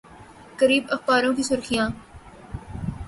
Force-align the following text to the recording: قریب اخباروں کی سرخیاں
قریب 0.59 0.83
اخباروں 0.91 1.33
کی 1.35 1.43
سرخیاں 1.43 1.89